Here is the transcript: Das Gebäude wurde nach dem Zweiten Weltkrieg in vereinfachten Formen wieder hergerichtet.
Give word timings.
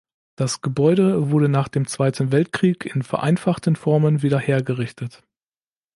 Das 0.35 0.61
Gebäude 0.61 1.29
wurde 1.29 1.47
nach 1.47 1.67
dem 1.67 1.85
Zweiten 1.85 2.31
Weltkrieg 2.31 2.87
in 2.87 3.03
vereinfachten 3.03 3.75
Formen 3.75 4.23
wieder 4.23 4.39
hergerichtet. 4.39 5.21